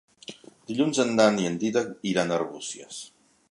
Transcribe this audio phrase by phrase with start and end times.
[0.71, 3.01] Dilluns en Dan i en Dídac iran a Arbúcies.